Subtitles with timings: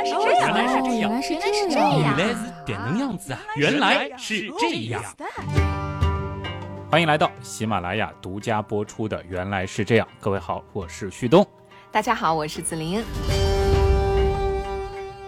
[0.00, 2.00] 来是这样，原来是这样，原来是这这样。
[2.00, 3.40] 样原来是点能样子啊！
[3.56, 5.02] 原来是这样。
[6.90, 10.06] 欢迎来到喜马拉雅独家播出的《原来是这样》。
[10.18, 11.46] 各位好，我是旭东。
[11.92, 13.04] 大家好，我是子琳。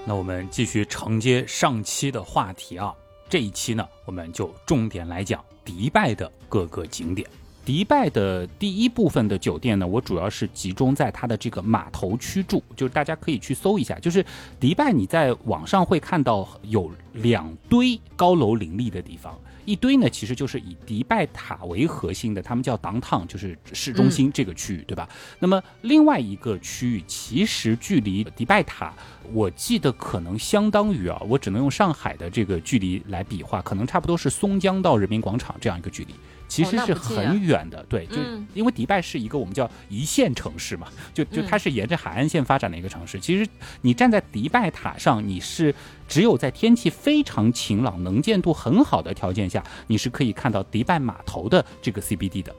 [0.07, 2.95] 那我们继续承接上期的话题啊，
[3.29, 7.29] 这一期呢，我们就重点来讲迪拜的各个景点。
[7.65, 14.25] 迪拜的第一部分的酒店呢，我主要是集中在它的这个码头区住，就是大家可以去搜一下，就是
[14.59, 19.39] 迪拜你在网上会看到有两堆高楼林立的地方。
[19.65, 25.09] 一堆呢，其实就是以迪拜塔为核心的，他们叫 downtown，就是市中心这个区域，对吧？
[25.39, 28.93] 那么另外一个区域，其实距离迪拜塔，
[29.33, 36.15] 我记得可能相当于啊，我只能用上海的这个距离来比划，可能差不多是松江到人民广场这样一个距离，
[36.53, 37.83] 其实是很远的。
[37.89, 43.19] 对，就嗯因为迪拜是一个我们叫一线城市嘛，就就它是沿着海岸线发展的一个城市。
[43.19, 43.49] 其实
[43.81, 45.75] 你站在迪拜塔上，你是
[46.07, 52.55] 只有在天气非常晴朗、能见度很好的条件下，你是可以看到迪拜码头的这个 CBD 的。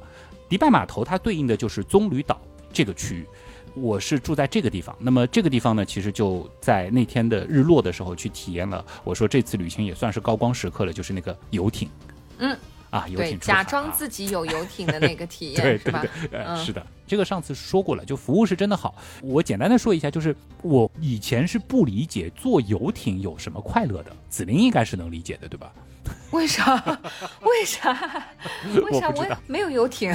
[0.50, 2.42] 迪拜码头它对应的就是棕榈岛
[2.72, 3.28] 这个区域。
[3.76, 8.86] 我是住在这个地方，那么这个地方呢，其实就在那天的日落的时候去体验了。
[9.04, 11.90] 我说这次旅行也算是高光时刻了，就是那个游艇，
[12.38, 12.56] 嗯，
[12.94, 16.00] 啊，游对，艇假装啊自己有游艇的那个体验， 对是吧？
[16.02, 18.94] 对对，呃，嗯是的，这个上次说过了，就服务是真的好。
[19.24, 25.72] 我简单的说一下，就是我以前是不理解坐游艇有什么快乐的，子琳应该是能理解的，对吧？
[26.30, 26.76] 为啥？
[27.42, 27.94] 为啥？
[28.76, 30.14] 为啥我不知道我没有游艇？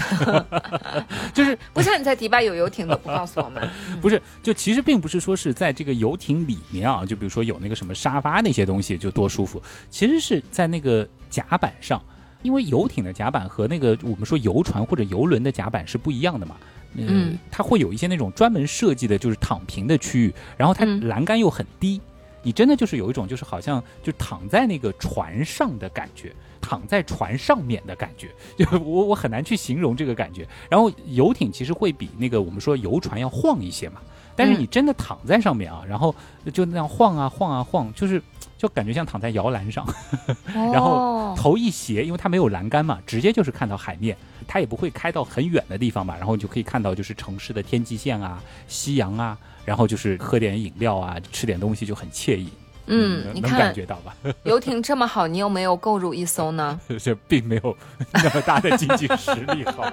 [1.35, 3.69] 就是不像你在迪拜有游艇的，不告诉我们。
[4.01, 12.03] 不是，就其实并不是说是在这个游艇里面啊，就比如说有那个什么沙发那些东西就多舒服，其实是在那个甲板上，
[12.43, 16.57] 因为游艇的甲板和那个我们说游船或者游轮的甲板是不一样的嘛。
[16.97, 22.01] 呃嗯，它会有一些那种专门设计的，就是躺平的区域，然后它嗯栏杆又很低，
[22.43, 30.49] 你真的就是有一种就是好像就躺在那个船上的感觉，躺在船上面的感觉， 就我我很难去形容这个感觉。
[30.71, 34.01] 然后游艇其实会比那个我们说游船要晃一些嘛，
[34.35, 36.13] 但是你真的躺在上面啊，然后
[36.55, 38.21] 就那样晃啊晃啊晃，就是
[38.59, 39.87] 就感觉像躺在摇篮上，
[40.53, 44.17] 然后哦头一斜，因为它没有栏杆嘛，直接就是看到海面，
[44.49, 52.51] 它也不会开到很远的地方嘛，然后你就可以看到就是城市的天际线啊、夕阳啊，然后就是喝点饮料啊，吃点东西就很惬意。
[52.91, 54.17] 嗯，能感觉到吧？
[54.45, 56.81] 游艇这么好，你有没有购入一艘呢？
[56.99, 57.77] 这并没有
[58.13, 59.93] 那么大的经济实力好。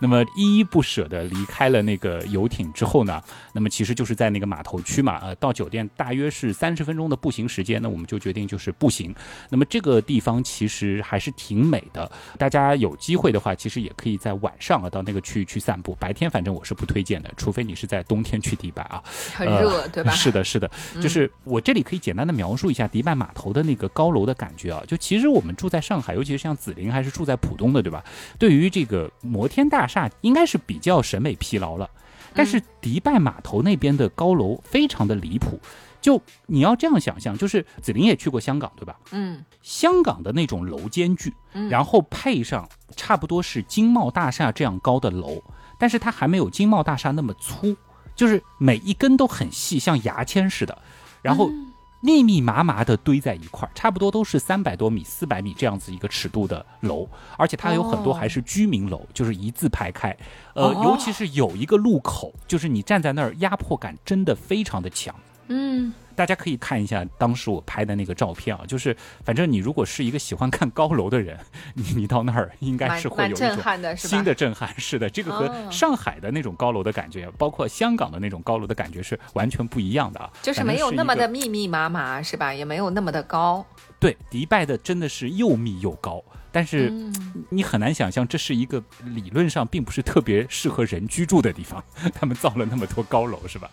[0.00, 3.22] 那么依依不舍的离开了那个游艇之后呢，
[3.52, 9.14] 那么其实就是在那个码头区嘛，呃，到酒店大约是三十分钟的步行时间，那我们就决定就是步行。
[9.50, 15.96] 那么这个地方其实还是挺美的，大家有机会的话，其实也可以在晚上啊到那个区域去散步。
[16.00, 19.02] 白天反正我是不推荐的，除非你是在冬天去迪拜啊。
[19.34, 20.10] 很热，对吧？
[20.12, 24.82] 是的，是的，就是我这里可以简单的描述一下迪拜码头的那个高楼的感觉啊。
[24.86, 28.02] 就其实我们住在上海，尤其是像紫菱还是住在浦东的，对吧？
[28.38, 31.90] 对于这个摩天大厦，应该是比较审美疲劳了。
[32.32, 35.58] 但是迪拜码头那边的高楼非常的离谱，
[36.00, 38.96] 就你要这样想象，就是紫菱也去过香港，对吧？
[39.10, 45.42] 嗯香港的那种楼间距，嗯然后配上差不多是金茂大厦这样高的楼，
[45.76, 47.76] 但是它还没有金茂大厦那么粗，
[48.14, 50.78] 就是每一根都很细，像牙签似的，
[51.20, 51.50] 然后
[52.00, 57.06] 密密麻麻的堆在一块儿，差不多都是三百多米、四百米这样子一个尺度的楼，
[57.36, 60.16] 而且它有很多哦还是居民楼，就是一字排开，
[60.54, 65.14] 呃，哦尤其是有一个路口，就是你站在那儿，压迫感真的非常的强。
[65.48, 71.38] 嗯，大家可以看一下当时我拍的那个照片啊，就是反正你如果是一个喜欢看高楼的人，
[71.74, 73.48] 你 你到那儿应该是会有一种？
[73.96, 74.68] 新的震撼。
[74.78, 80.30] 是的，这个和哦上海的那种高楼的感觉，包括香港的那种高楼的感觉是完全不一样的啊。
[80.42, 82.52] 就是没有那么的密密麻麻，是吧？
[82.52, 83.64] 也没有那么的高。
[83.98, 91.82] 对，迪拜的真的是又密又高，但是嗯，你很难想象这是一个理论上并不是特别适合人居住的地方，
[92.14, 93.70] 他们造了那么多高楼，是吧？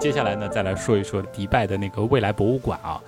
[0.00, 2.98] 接下来呢，再来说一说迪拜的那个未来博物馆啊。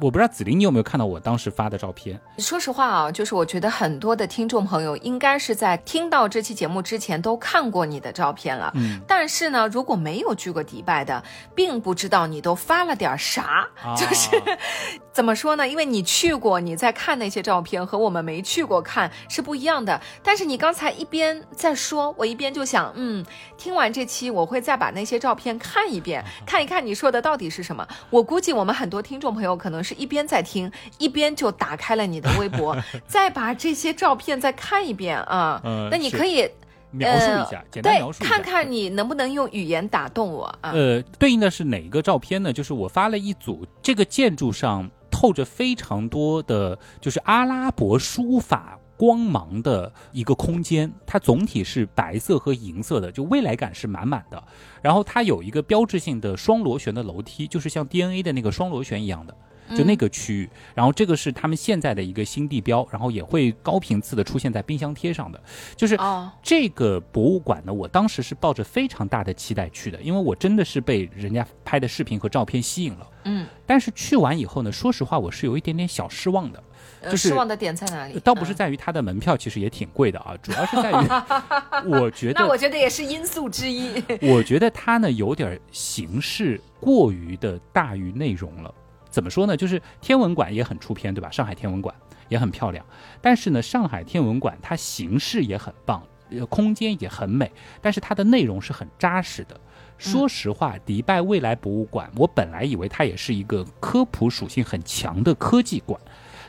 [0.00, 2.18] 我不知道紫琳你有没有看到我当时发的照片？
[2.38, 8.72] 说实话啊，就是我觉得很多的听众朋友应该是在听到这期节目之前都看过你的照片了。
[8.76, 11.22] 嗯，但是呢，如果没有去过迪拜的，
[11.54, 13.68] 并不知道你都发了点啥。
[13.82, 14.30] 啊就是
[15.12, 15.68] 怎么说呢？
[15.68, 20.00] 因为你去过，你在看那些照片和我们没去过看是不一样的。
[20.22, 23.24] 但是你刚才一边在说，我一边就想，嗯，
[23.58, 27.86] 听完这期我会再把那些照片看一遍， 看一看你说的到底是什么。
[28.08, 32.76] 我估计我们很多听众朋友可能是一边在听，一边就打开了你的微博，
[33.06, 35.60] 再把这些照片再看一遍啊。
[35.64, 36.48] 嗯那你可以
[36.90, 40.72] 描述一下，简单描述一下，看看你能不能用语言打动我啊？
[40.72, 42.52] 呃，对应的是哪一个照片呢？
[42.52, 50.92] 就是我发了一组，这个建筑上透着非常多的，就是阿拉伯书法光芒的一个空间。
[51.06, 54.42] 它总体是白色和银色的，就未来感是满满的。
[54.82, 59.36] 然后它有一个标志性的双螺旋的楼梯，就是像 DNA 的那个双螺旋一样的。
[59.76, 65.40] 就那个区域，然后这个是他们现在的一个新地标，然后也会高频次的出现在冰箱贴上的。
[65.76, 65.98] 就是
[66.42, 73.06] 这个博物馆呢，我当时是抱着非常大的期待去的，因为我真的是被人家拍的视频和照片吸引了。
[73.24, 76.62] 嗯，但是去完以后呢，说实话我是有一点点小失望的。
[77.02, 78.20] 就是失望的点在哪里？
[78.20, 80.94] 倒不是在于它的门票其实也挺贵的啊，主要是在于
[81.88, 84.02] 我觉得那我觉得也是因素之一。
[84.20, 88.74] 我觉得它呢有点形式过于的大于内容了。
[89.10, 89.56] 怎么说呢？
[89.56, 91.30] 就是天文馆也很出片，对吧？
[91.30, 91.94] 上海天文馆
[92.28, 92.84] 也很漂亮，
[93.20, 97.50] 但是呢，上海天文馆它形式也很棒，呃，空间也很美，
[97.82, 99.60] 但是它的内容是很扎实的。
[99.98, 106.00] 说实话，迪拜未来博物馆，我本来以为它也是一个科普属性很强的科技馆，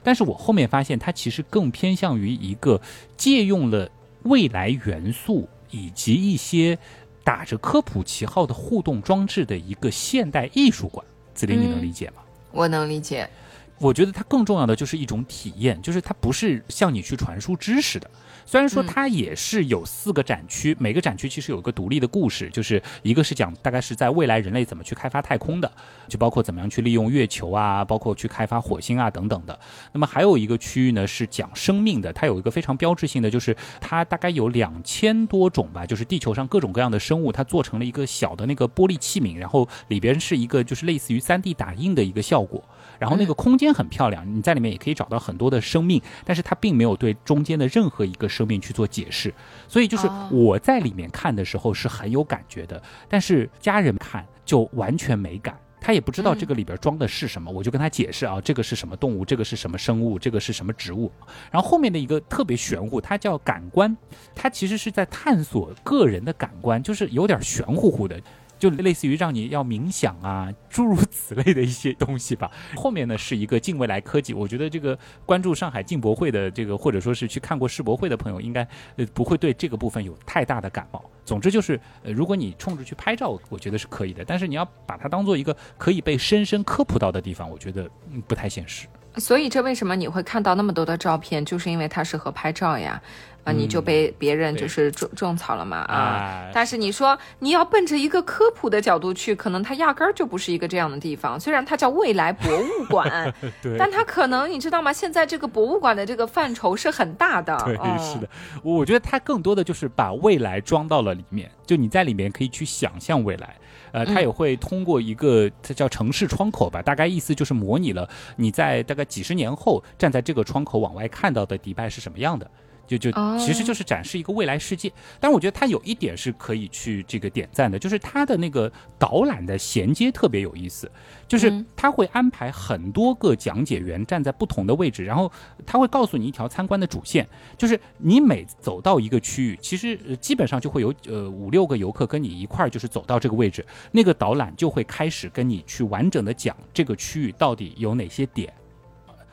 [0.01, 2.79] 但是我后面发现它其实更偏向于一个
[3.17, 3.89] 借用了
[4.23, 6.77] 未来元素以及一些
[7.25, 11.05] 打着科普旗号的互动装置的一个现代艺术馆。
[11.33, 12.20] 子林，你能理解吗？
[12.51, 13.29] 我能理解，
[13.77, 18.09] 我觉得它更重要的就是一种体验，就是它不是向你去传输知识的。
[18.51, 25.71] 虽然说它也是有四个展区，每个展区其实有一个独立的故事，就是一个是讲大概是在未来人类怎么去开发太空的，
[26.09, 29.57] 就包括怎么样去利用月球啊，包括去开发火星啊等等的。
[29.93, 42.61] 那么还有一个区域呢是讲生命的，它有一个非常标志性的，就是它大概有两千多种吧，就是地球上各种各样的生物，它做成了一个小的那个玻璃器皿，然后里边是一个就是类似于 3D 打印的一个效果。
[42.99, 49.33] 然后那个空间很漂亮，你在里面也可以找到很多的生命，但是它并没有对中间的任何一个生命去做解释，
[49.67, 61.11] 所以就是我在里面看的时候是很有感觉的，但是家人看就完全没感，他也不知道这个里边装的是什么，我就跟他解释啊，这个是什么动物，这个是什么生物，这个是什么植物，
[61.51, 63.95] 然后后面的一个特别玄乎，它叫感官，
[64.35, 68.19] 它其实是在探索个人的感官，就是有点玄乎乎的。
[68.61, 72.51] 就类似于让你要冥想啊，诸如此类的一些东西吧。
[72.75, 78.61] 后面呢是一个近未来科技，我觉得这个关注上海进博会的这个，或者说是去看过世博会的朋友，应该
[78.97, 81.03] 呃不会对这个部分有太大的感冒。
[81.25, 84.23] 总之就是，呃，如果你冲着去拍照，我觉得是可以的。
[84.23, 87.89] 但是你要把它当做一个可以被深深科普到的地方，我觉得
[88.27, 88.85] 不太现实。
[89.17, 93.01] 所以这为什么你会看到那么多的照片，就是因为它适合拍照呀。
[93.43, 96.49] 啊，你就被别人就是种种草了嘛啊！
[96.53, 101.39] 但是你说你要奔着一个科普的角度去，可能它压根儿就不是一个这样的地方。
[101.39, 103.33] 虽然它叫未来博物馆，
[103.79, 104.93] 但它可能你知道吗？
[104.93, 107.57] 现在这个博物馆的这个范畴是很大的。
[107.65, 108.29] 对，是的，
[108.61, 113.55] 我觉得它更多的就是把未来装到了里面，就你在里面可以去想象未来。
[113.91, 122.49] 呃，它也会通过一个它叫城市窗口吧，大概意思就是模拟了你在大概几十年后站在这个窗口往外看到的迪拜是什么样的。
[122.97, 130.91] 就就其实就是展示一个未来世界，但是我觉得它有一点是可以去这个点赞的，就是它的那个导览的衔接特别有意思，
[131.27, 135.31] 就是他会安排很多个讲解员站在不同的位置，然后
[135.65, 137.27] 他会告诉你一条参观的主线，
[137.57, 148.51] 就是你每走到一个区域，其实基本上就会有呃五六个游客跟你一块儿就是走到这个位置，那个导览就会开始跟你去完整的讲这个区域到底有哪些点。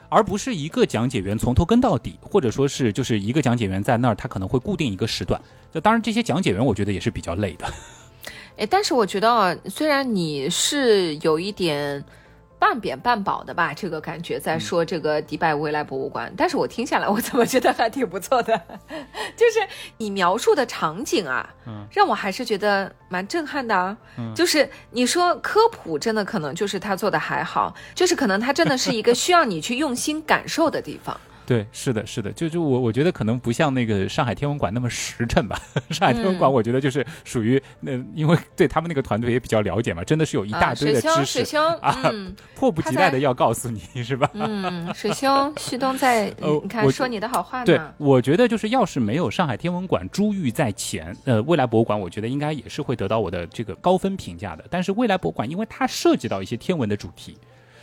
[0.09, 5.41] 而不是一个讲解员从头跟到底，或者说是就是一个讲解员在那儿，他可能会固定一个时段。
[5.73, 7.67] 就当然这些讲解员，我觉得也是比较累的。
[8.57, 12.05] 哎，但是我觉得啊，虽然你是有一点。
[12.59, 18.61] 半贬半褒的吧，这个感觉在说这个迪拜未来博物馆，但是我听下来，我怎么觉得还挺不错的，
[19.37, 19.61] 就是
[19.97, 21.49] 你描述的场景啊，
[21.91, 23.97] 让我还是觉得蛮震撼的啊。
[24.35, 31.19] 就是你说科普，真的可能就是他做的还好，就是可能他真的是一个需要你去用心感受的地方。
[31.49, 35.59] 对，是的，是的，就就我我觉得可能不像那个上海天文馆那么实诚吧。
[35.89, 42.13] 上海天文馆我觉得就是属于那，因为对他们那个团队也比较了解嘛，真的是有一大堆的知识啊，
[42.55, 44.29] 迫不及待的要告诉你是吧？
[44.35, 46.31] 嗯，水兄旭东在，
[46.63, 47.65] 你看说你的好话呢。
[47.65, 54.63] 对，我觉得就是要是没有上海天文馆珠玉在前，呃，未来博物馆我觉得应该也是会得到我的这个高分评价的。
[54.69, 57.39] 但是未来博物馆因为它涉及到一些天文的主题，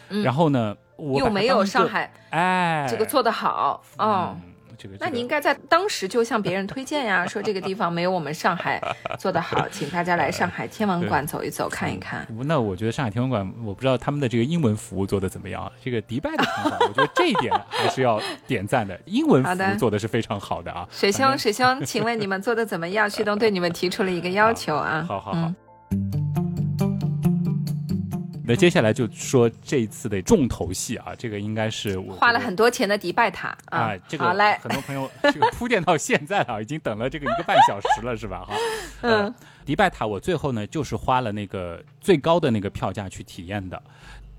[0.09, 0.75] 然后呢。
[0.97, 4.33] 我又没有上海，哎，这个做的好，嗯，
[4.77, 8.81] 这个，那你应该在当时就向别人推荐呀，说这个地方没有我们上海
[9.19, 12.25] 做得好， 请大家来上海天文馆走一走，看一看。
[12.45, 15.69] 那我觉得上海天文馆，我不知道他们的这个英文服务做的怎么样。
[15.83, 20.87] 这个迪拜的挺好，我觉得这一点还是要点赞的，英文服务做的是非常好的啊。
[20.89, 23.09] 水兄，水兄，请问你们做的怎么样？
[23.09, 25.03] 旭东对你们提出了一个要求啊。
[25.05, 25.53] 好 好好。
[28.47, 33.93] 那接下来就说这一次的重头戏啊，这个应该是我花了很多钱的迪拜塔啊。
[34.07, 38.45] 这个好嘞，很多朋友这个铺垫到现在了，已经等了这个一个半小时了，是吧？
[38.45, 38.55] 哈，
[39.01, 39.33] 嗯，
[39.65, 43.81] 迪拜塔我最后呢就是花了那个最高的那个票价去体验的，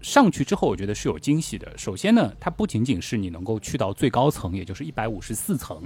[0.00, 1.76] 上去之后我觉得是有惊喜的。
[1.76, 5.82] 首先呢，它不仅仅是你能够去到最高层，也就是一百五十四层。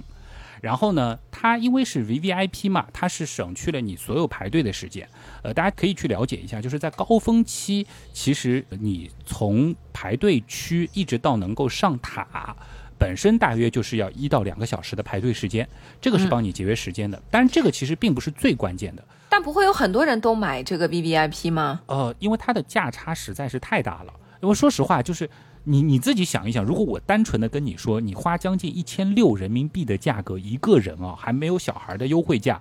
[0.60, 5.08] 然后呢，它因为是 V V I P 嘛，它是省去了你所有排队的时间。
[5.42, 12.54] 呃，大家可以去了解一下，就是在高峰期，其实你从排队区一直到能够上塔，
[12.98, 15.66] 本身大约就是要一到两个小时的排队时间，
[16.00, 17.20] 这个是帮你节约时间的。
[17.30, 19.02] 但是这个其实并不是最关键的。
[19.28, 21.80] 但不会有很多人都买这个 V V I P 吗？
[21.86, 24.12] 呃，因为它的价差实在是太大了。
[24.42, 25.28] 因为说实话，就是。
[25.64, 32.60] 你你自己想一想，如果我单纯的跟你说，你花将近一千六人民币的价格一个人啊，还没有小孩的优惠价，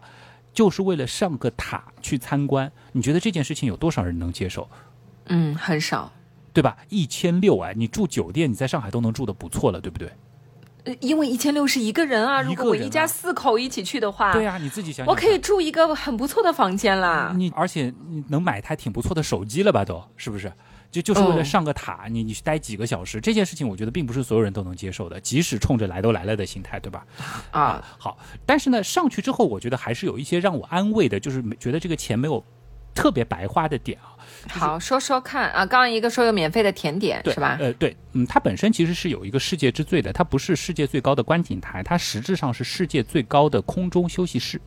[0.54, 4.70] 就是为了上个塔去参观，你觉得这件事情有多少人能接受？
[5.28, 6.12] 嗯，很少，
[6.52, 6.78] 对吧？
[6.90, 10.12] 一千六哎，你住酒店，你在上海都能住的不错了，对不对？
[10.86, 17.34] 呃，因为一千六是一个人啊，如果我一家四口一起去的话，对啊，你自己想，我可以住一个很不错的房间啦。
[17.36, 19.86] 你而且你能买台挺不错的手机了吧？
[19.86, 20.52] 都是不是？
[20.92, 27.06] 就就是为了上个塔，你你去待几个小时，这件事情我觉得并不是所有人都能接受的，即使冲着来都来了的心态，对吧？
[27.52, 32.44] 啊，好，但是呢，上去之后，我觉得还是有一些让我安慰的，就是觉得这个钱没有
[32.96, 34.18] 特别白花的点啊。
[34.50, 37.58] 好，说说看啊，刚刚一个说有免费的甜点是吧？
[37.60, 44.60] 呃，对，嗯，它本身其实是有一个世界之最的，它不是世界最高的观景台，它实质上是世界最高的空中休息室。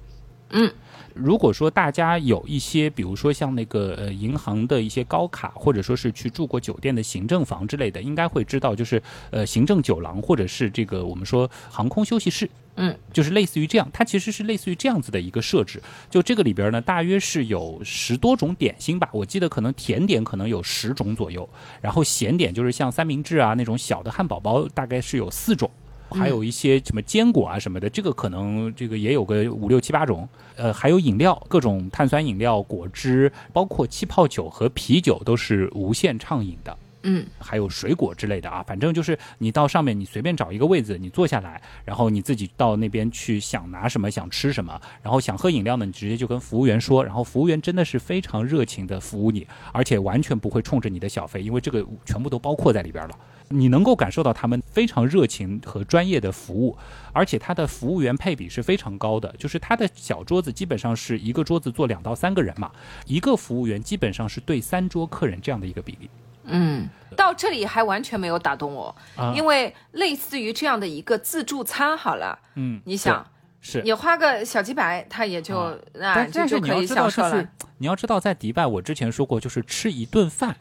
[0.51, 0.73] 嗯。
[1.15, 15.83] 如果说大家有一些，比如说像那个呃银行的一些高卡，或者说是去住过酒店的行政房之类的，应该会知道，就是呃行政酒廊或者是这个我们说航空休息室，嗯，就是类似于这样，它其实是类似于这样子的一个设置。
[16.11, 21.49] 就这个里边呢，大约是有十多种点心吧，我记得可能甜点可能有十种左右，
[21.81, 25.71] 然后咸点就是像三明治啊那种小的汉堡包，大概是有四种。
[26.13, 30.29] 还有一些什么坚果啊什么的，这个可能这个也有个五六七八种。
[30.55, 36.77] 呃，还有饮料，各种碳酸饮料、果汁，包括气泡酒和啤酒都是无限畅饮的。
[37.05, 53.19] 嗯，还有水果之类的啊，反正就是你到上面，你随便找一个位子，你坐下来，然后你自己到那边去，想拿什么想吃什么，然后想喝饮料呢，你直接就跟服务员说，然后服务员真的是非常热情的服务你，而且完全不会冲着你的小费，因为这个全部都包括在里边了。
[53.53, 56.77] 你能够感受到他们非常热情和专业的服务，
[57.13, 62.71] 而且他的服务员配比是非常高的，就是他的小桌子基本上是一个桌子坐两到三个人嘛，
[63.07, 66.11] 一个服务员基本上是对三桌客人这样的一个比例。
[66.45, 68.95] 嗯，到这里还完全没有打动我，
[69.35, 73.25] 因为类似于这样的一个自助餐，好了，嗯，你想，
[73.61, 75.57] 是你花个小几百，他也就
[76.01, 80.57] 啊，但是你要知道，就是你要知道，在迪拜，我之前说过，就是吃一顿饭。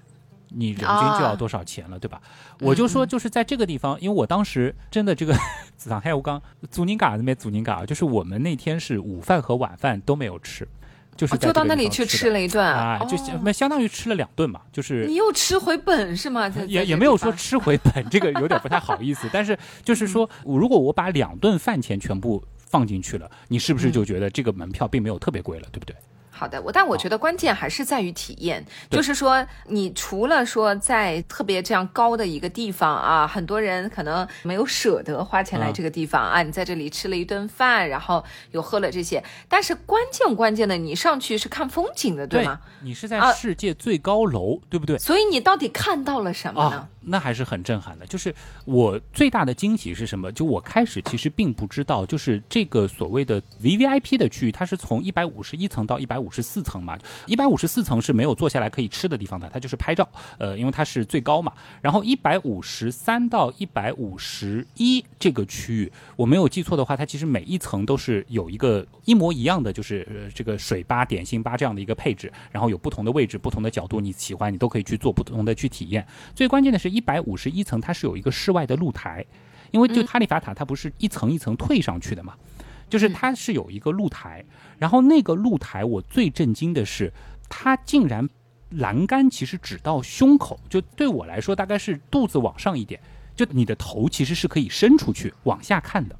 [0.54, 2.22] 你人均就要多少钱了，对吧？
[2.60, 5.34] 我就说，就是在这个地方，因为我当时真的这个
[5.78, 10.68] 上海我刚祖宁嘎那边祖宁嘎，就是我们那天是午饭和晚饭都没有吃，
[11.16, 16.48] 就是就到那里去吃了一顿啊，就那相当于吃了两顿嘛，就是你又吃回本是吗？
[16.68, 25.96] 也也没有说吃回本，这个有点不太好意思， 但是就是说，如果我把两顿饭钱全部放进去了，你是不是就觉得这个门票并没有特别贵了，对不对？
[26.42, 42.60] 好的，我但我觉得关键还是在于体验，就是说，你除了说在特别这样高的一个地方啊，很多人可能没有舍得花钱来这个地方啊，你在这里吃了一顿饭，然后又喝了这些，但是关键关键的，你上去是看风景的，对吗？
[42.82, 44.98] 你是在世界最高楼，对不对？
[44.98, 46.88] 所以你到底看到了什么呢？
[47.04, 48.06] 那还是很震撼的。
[48.06, 48.34] 就是
[48.66, 50.32] 我最大的惊喜是什么？
[50.32, 56.98] 就我开始其实并不知道，就是这个所谓的 V V I P 的区域，它是从一百五十一层到一百五十四层嘛。
[57.26, 60.08] 一百五十四层是没有坐下来可以吃的地方的，它就是拍照。
[60.38, 61.52] 呃，因为它是最高嘛。
[61.82, 72.32] 然后一百五十三到一百五十一这个区域，我没有记错的话，它其实每一层都是有一个一模一样的，就是呃这个水吧、点心吧这样的一个配置。
[72.52, 76.06] 然后有不同的位置、不同的角度，你喜欢你都可以去做不同的去体验。
[76.36, 76.91] 最关键的是。
[76.92, 79.26] 一百五十一层，它是有一个室外的露台，
[79.72, 82.36] 因为就哈利法塔，它不是一层一层退上去的嘛，
[82.90, 84.44] 就是它是有一个露台，
[84.78, 87.12] 然后那个露台，我最震惊的是，
[87.50, 88.30] 它竟然
[88.72, 93.00] 栏杆其实只到胸口，就对我来说大概是肚子往上一点，
[93.36, 96.16] 就你的头其实是可以伸出去往下看的。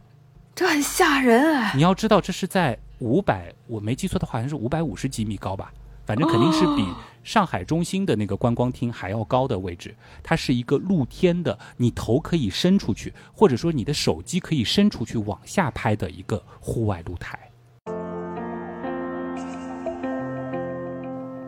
[0.54, 1.72] 这很吓人哎！
[1.76, 5.72] 你要知道，这是在五百，我没记错的话，好像是五百五十几米高吧，
[6.12, 6.86] 反正肯定是比
[7.24, 9.96] 上海中心的那个观光厅还要高的位置。
[10.22, 17.40] 它是一个露天的，你头可以伸出去，或者说你的手机可以伸出去往下拍的一个户外露台。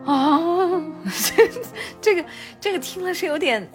[0.06, 0.40] 啊，
[1.04, 1.50] 这
[2.00, 2.24] 这个
[2.58, 3.70] 这个听了是有点，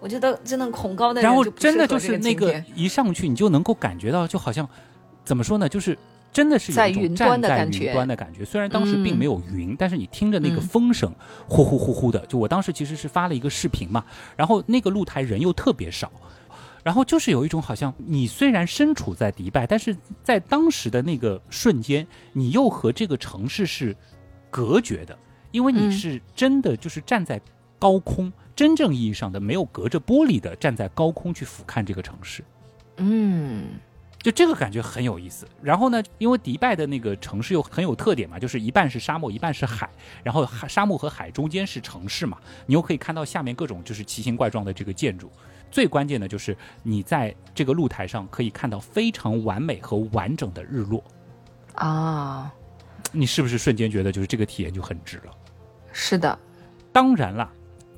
[0.00, 4.68] 我觉得真的恐高的人然后真的就是那个一上去，你就能够感觉到，就好像
[5.24, 5.96] 怎么说呢，就是
[6.36, 8.44] 真的是有一种在云端站在的感觉云端的感觉。
[8.44, 11.10] 虽然当时并嗯没有云，但是你听着那个嗯风声，
[11.48, 12.18] 呼呼呼呼的。
[12.26, 14.04] 就我当时其实是发了一个视频嘛，
[14.36, 16.12] 然后那个露台人又特别少。
[16.84, 23.96] 然后就是有一种好像你虽然身处在迪拜，但是在当时的那个瞬间，你又和这个城市是
[24.50, 25.16] 隔绝的，
[25.52, 27.40] 因为你嗯是真的就是站在
[27.78, 32.44] 高空，真正意义上的没有隔着玻璃的站在高空去俯瞰这个城市。
[32.98, 33.64] 嗯
[34.18, 35.46] 就这个感觉很有意思。
[35.62, 39.88] 然后呢，因为迪拜的那个城市又很有特点嘛，就是一半是沙漠，一半是海，
[40.22, 45.30] 然后海沙漠和海中间是城市嘛，你又可以看到下面各种就是奇形怪状的这个建筑。
[45.70, 51.02] 最关键的就是你在这个露台上可以看到非常完美和完整的日落，
[51.74, 52.52] 啊，
[53.12, 55.32] 你是不是瞬间觉得就是这个体验就很值了？
[55.92, 56.38] 是的，
[56.92, 57.50] 当然啦，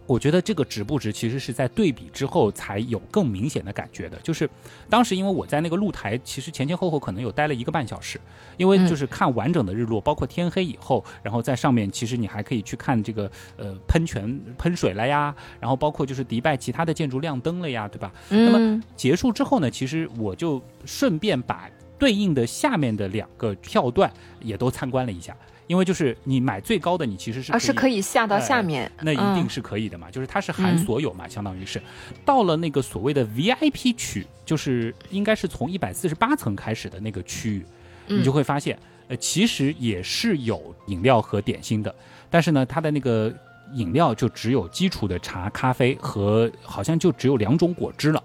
[0.09, 4.19] 我觉得这个值不值，其实是在对比之后才有更明显的感觉的。
[4.23, 4.49] 就是
[4.88, 8.19] 当时因为我在那个露台，其实前前后后可能有待了一个半小时，
[8.57, 18.11] 因为就是看完整的日落，包括天黑以后，然后在上面其实你还可以去看这个呃喷泉喷水了呀，然后包括就是迪拜其他的建筑亮灯了呀，对吧？
[18.31, 24.11] 那么嗯结束之后呢，其实我就顺便把对应的下面的两个票段
[24.41, 25.37] 也都参观了一下，
[25.69, 29.49] 因为就是你买最高的，你其实是啊是可以以下到下面，那一定嗯。
[29.49, 30.79] 是可以的嘛，就是它是含嗯。
[30.79, 31.81] 所有嘛，相当于是。
[32.25, 37.67] 到了那个所谓的 VIP 区，就是应该是从一百四十八层开始的那个区域，
[38.09, 38.19] 嗯。
[38.19, 41.95] 你就会发现，呃，其实也是有饮料和点心的，
[42.31, 43.33] 但是呢，它的那个
[43.75, 48.25] 饮料就只有基础的茶、咖啡和好像就只有两种果汁了。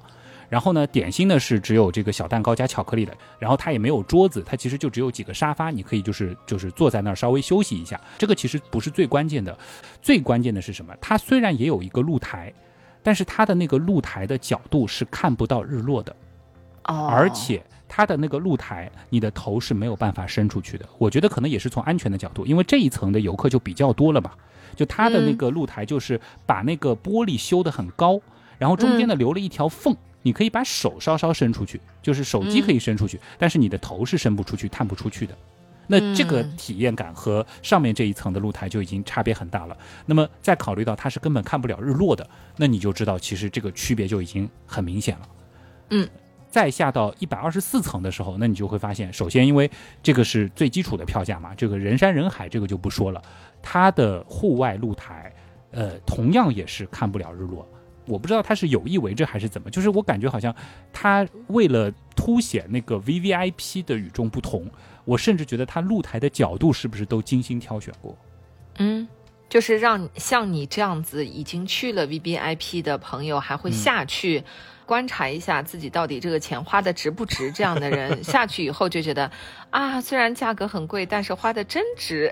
[0.54, 8.00] 然后呢，点心呢是只有这个小蛋糕加巧克力的，然后它也没有桌子，它其实就只有几个沙发，你可以就是就是坐在那儿稍微休息一下。
[8.20, 9.58] 这个其实不是最关键的，
[10.00, 10.94] 最关键的是什么？
[11.02, 12.54] 它虽然也有一个露台，
[13.02, 16.16] 但是它的那个露台的角度是看不到日落的，
[16.84, 20.88] 哦，而且它的那个露台，你的头是没有办法伸出去的。
[21.00, 24.30] 我觉得可能也是从安全的角度，因为这一层的游客就比较多了嘛，
[24.76, 28.22] 就它的那个露台就是把那个玻璃修得很高，
[28.60, 29.98] 然后中间呢留了一条缝。
[30.24, 35.38] 你可以把手稍稍伸出去，就是手机可以伸出去，但是你的头是伸不出去、探不出去的。
[35.86, 39.78] 那这个嗯体验感和上面这一层的露台就已经差别很大了。
[40.06, 45.30] 那么再考虑到它是根本看不了日落的，那你就知道其实这个区别就已经很明显了。
[45.90, 46.10] 嗯，
[46.50, 49.70] 再下到一百二十四层的时候，那你就会发现，首先因为
[50.02, 53.22] 这个是最基础的票价嘛，这个人山人海这个就不说了，
[53.62, 55.34] 它的户外露台，
[55.72, 57.68] 呃，同样也是看不了日落。
[58.06, 60.54] 我不知道他是有意为之还是怎么，就是我感觉好像
[60.92, 64.70] 他为了凸显那个 V V I P 的与众不同，
[65.06, 68.18] 我甚至觉得他露台的角度是不是都精心挑选过？
[68.80, 69.08] 嗯，
[69.50, 74.44] 就是让像你这样子已经去了 V B I P 的朋友，还会下去
[74.86, 77.52] 观察一下自己到底这个钱花的值不值。
[77.52, 79.32] 这样的人 下去以后就觉得，
[79.70, 82.32] 啊，虽然价格很贵，但是花的真值。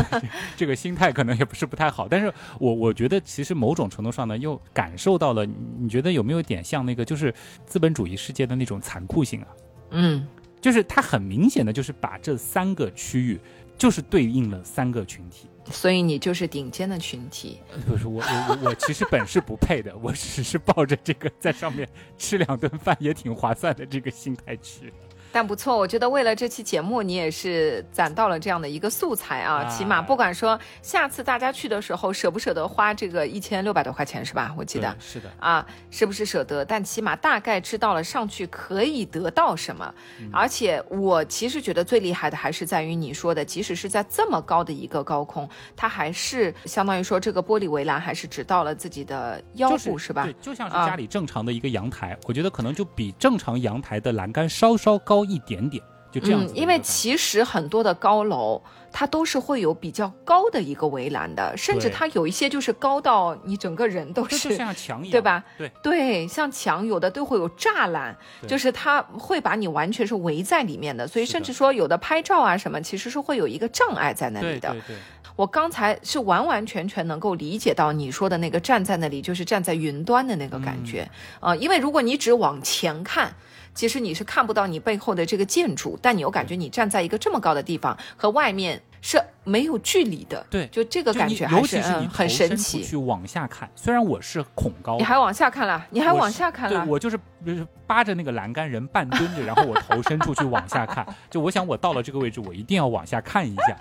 [0.56, 7.34] 这个心态可能也不是不太好，但是我我觉得其实某种程度上呢，又感受到了，你你觉得有没有点像那个就是
[7.66, 9.48] 资本主义世界的那种残酷性啊？
[9.90, 10.24] 嗯
[10.60, 13.40] 就是它很明显的就是把这三个区域
[13.76, 15.49] 就是对应了三个群体。
[15.70, 17.60] 所以你就是顶尖的群体。
[17.86, 24.92] 不是我我我我其实本是不配的，我只是抱着这个在上面吃两顿饭也挺划算的这个心态去。
[25.32, 29.62] 但不错，我觉得为了这期节目，你也是攒到了这样的一个素材啊。
[29.62, 34.54] 啊起码不管说下次大家去的时候舍不舍得花这个一千六百多块钱是吧？
[34.56, 36.64] 我记得是的，啊，是不是舍得？
[36.64, 39.92] 但起码大概知道了上去可以得到什么。
[40.32, 56.52] 而且我其实觉得最厉害的还是在于你说的，即使是在这么高的一个高空，它还是相当于说这个玻璃围栏还是只到了自己的腰就是部是吧对？，就像是啊家里正常的一个阳台，我觉得可能就比正常阳台的栏杆稍稍高一点点，就这样子。
[56.54, 58.60] 因为其实很多的高楼，
[58.92, 64.26] 它都是会有比较高的一个围栏的，甚至它有一些就是高到你整个人都。
[64.26, 65.44] 就是像墙一样，对吧？
[65.56, 74.70] 对，对，像墙有的都会有栅栏，就是它会把你完全是围在里面的，所以甚至说有的拍照啊什么，其实是会有一个障碍在那里的。
[74.70, 74.96] 对对对，
[75.36, 81.08] 我刚才是完完全全能够理解到你说的那个站在那里，就是站在云端的那个感觉。
[81.40, 83.32] 嗯呃，因为如果你只往前看，
[83.74, 90.44] 其实你是看不到你背后的这个建筑，但你又感觉你站在一个这么高的地方，和外面是没有距离的。
[90.50, 92.82] 对，就这个感觉还尤其是你嗯很神奇。
[92.82, 96.84] 去往下看，虽然我是恐高你，还往下看了，你还往下看了。
[96.86, 103.76] 我就是就是扒着那个栏杆人半蹲着，然后我头伸出去往下看， 就我想我到了这个位置，我一定要往下看一下，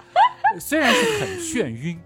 [0.60, 2.00] 虽然是很眩晕，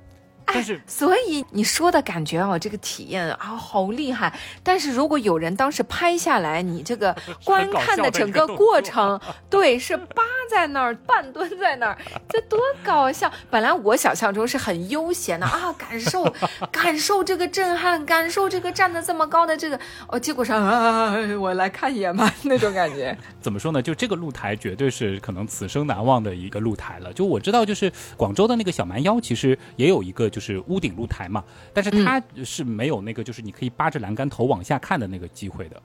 [0.45, 4.33] 但是所以你说的感觉哦，这个体验啊，好厉害。
[4.61, 11.97] 但是如果有人当时拍下来，你这个 观看的整个过程， 对，是扒在那儿，半蹲在那儿，
[12.29, 13.31] 这多搞笑！
[13.49, 16.23] 本来我想象中是很悠闲的啊，感受
[16.71, 23.15] 感受这个震撼，感受这个站得这么高的这个，哦，结果上啊，我来看一眼吧，那种感觉。
[23.41, 23.81] 怎么说呢？
[23.81, 27.11] 就这个露台绝对是可能此生难忘的一个露台了。
[27.13, 35.81] 就我知道，就是广州的那个小蛮腰，其实也有一个就是屋顶露台嘛，但是它是没有那个就是你可以扒着栏杆头往下看的那个机会的。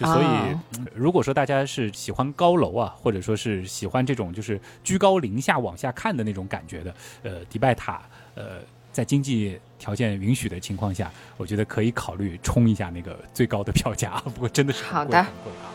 [0.00, 8.00] 就所以如果说大家是喜欢高楼啊，或者说是喜欢这种就是居高临下往下看的那种感觉的，呃，迪拜塔，
[8.34, 8.60] 呃，
[8.90, 14.18] 在经济条件允许的情况下，我觉得可以考虑冲一下那个最高的票价。
[14.34, 15.68] 不过真的是很好的贵很贵啊。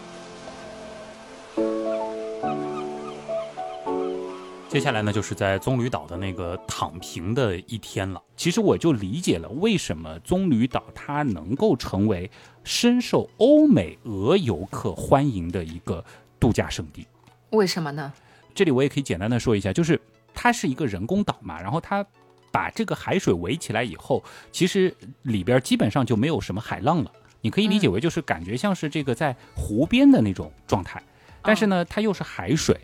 [4.75, 8.21] 接下来呢，就是在棕榈岛的那个躺平的一天了。
[8.35, 12.29] 其实我就理解了为什么棕榈岛它能够成为
[12.65, 16.03] 深受欧美俄游客欢迎的一个
[16.41, 17.07] 度假胜地。
[17.51, 18.11] 为什么呢？
[18.53, 19.97] 这里我也可以简单的说一下，就是
[20.33, 22.05] 它是一个人工岛嘛，然后它
[22.51, 27.09] 把这个海水围起来以后，其实里边基本上就没有什么海浪了。
[27.39, 31.01] 你可以理解为就是感觉像是这个在湖边的那种状态，
[31.41, 32.77] 但是呢，它又是海水。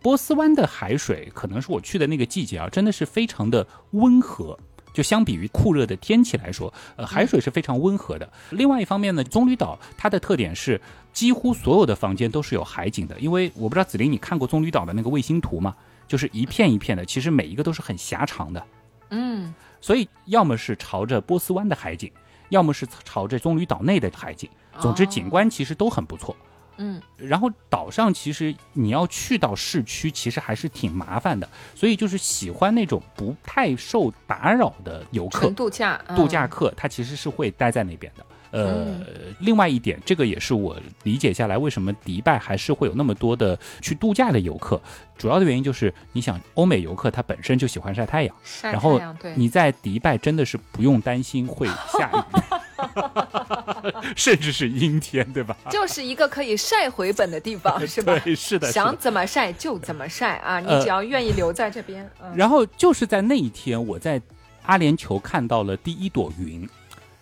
[0.00, 4.58] 波斯湾的海水可能是我去的那个季节啊，真的是非常的温和。
[4.94, 8.28] 就相比于酷热的天气来说，呃，海水是非常温和的。
[8.50, 10.80] 另外一方面呢，棕榈岛它的特点是
[11.12, 15.76] 几乎所有的房间都是有海景的，因为我不知道子林你看过棕榈岛的那个卫星图吗？
[16.08, 18.66] 就是一片一片的，其实每一个都是很狭长的，
[19.10, 22.10] 嗯，所以要么是朝着波斯湾的海景，
[22.48, 24.48] 要么是朝着棕榈岛内的海景。
[24.80, 26.34] 总之，景观其实都很不错。
[26.78, 36.16] 嗯，然后岛上其实你要去到市区，其实还是挺麻烦的，所以就是喜欢那种不太受打扰的游客，度假，嗯。
[36.16, 38.24] 度假客他其实是会待在那边的。
[38.50, 39.04] 呃，
[39.40, 44.80] 另外一点，这个也是我理解下来为什么迪拜还是会有那么多的去度假的游客，
[45.18, 52.40] 主要的原因就是你想，欧美游客他本身就喜欢晒太阳，晒然后太阳对，你在迪拜真的是不用担心会下雨，
[54.16, 55.56] 甚至是阴天，对吧？
[55.70, 58.18] 就是一个可以晒回本的地方， 是吧？
[58.24, 58.96] 对，是的，想。
[58.98, 60.58] 怎么晒就怎么晒啊！
[60.60, 64.20] 你呃只要愿意留在这边，嗯，然后就是在那一天，我在
[64.64, 66.68] 阿联酋看到了第一朵云，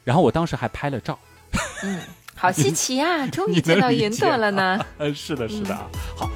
[0.05, 1.19] 然后我当时还拍了照。
[1.83, 2.01] 嗯，
[2.35, 3.27] 好稀奇啊！
[3.31, 4.85] 终于见到云朵了呢。
[4.99, 5.87] 呃，是的，是的啊。
[6.17, 6.31] 好，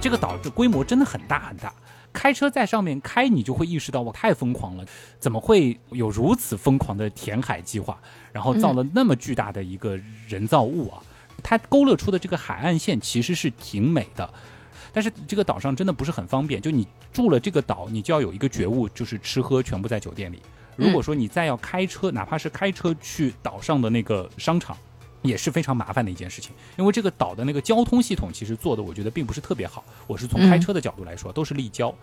[0.00, 1.72] 这个岛的规模真的很大很大，
[2.12, 4.84] 开车在上面开，你就会意识到我，太疯狂了！
[5.18, 7.98] 怎么会有如此疯狂的填海计划？
[8.32, 9.98] 然后造了那么巨大的一个
[10.28, 11.02] 人造物啊！
[11.42, 14.28] 它勾勒出的这个海岸线其实是挺美的。
[14.92, 20.42] 但是这个岛上真的不是很方便，就你住了这个岛，你就要有一个觉悟，就是吃喝全部在酒店里。
[20.76, 24.76] 如果说你再要开车，哪怕是开车去岛上的那个商场，
[25.22, 26.52] 也是非常麻烦的一件事情。
[26.76, 29.84] 因为这个岛的那个交通系统其实做的，我觉得并不是特别好。
[30.06, 31.94] 我是从开车的角度来说，都是立交。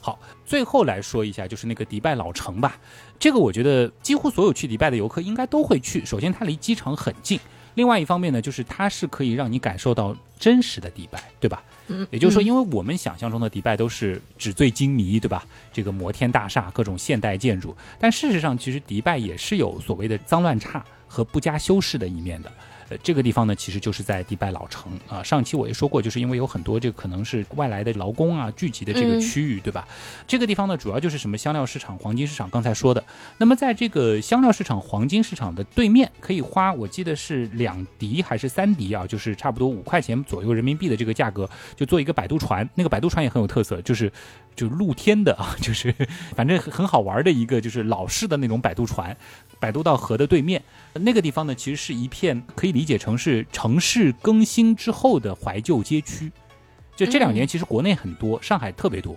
[0.00, 2.78] 好，最后来说一下，就是那个迪拜老城吧。
[3.18, 6.04] 这个我觉得几乎所有去迪拜的游客应该都会去。
[6.04, 7.38] 首先，它离机场很近；
[7.74, 11.62] 另外一方面呢，就是它是可以让你感受到真实的迪拜，对吧？
[11.88, 15.44] 嗯，也就是说，嗯因为我们想象中的迪拜都是纸醉金迷，对吧？
[15.72, 22.52] 这个摩天大厦、各种现代建筑，但事实上，其实迪拜也是有所谓的脏乱差和不加修饰的一面的。
[22.90, 25.22] 呃，这个地方呢，其实就是在迪拜老城啊。
[25.22, 29.86] 上期我也说过，就是因为有很多这个可能是外来的劳工啊聚集的这个嗯区域，对吧？
[30.26, 33.04] 这个地方呢，主要就是什么香料市场、黄金市场，刚才说的。
[33.36, 42.68] 那么在这个香料市场、黄金市场的对面，可以花我记得是两迪还是三迪啊，就是差不多五块钱左右人民币的这个价格，就做一个摆渡船。
[42.74, 44.10] 那个摆渡船也很有特色，就是
[44.56, 45.94] 就露天的啊， 就是
[46.34, 49.14] 反正很很好玩的一个就是老式的那种摆渡船，
[49.58, 50.62] 摆渡到河的对面。
[50.94, 56.30] 那个地方呢，其实是一片可以理解成是城市更新之后的怀旧街区。
[56.96, 59.16] 就这两年，其实国内很多，上海特别多。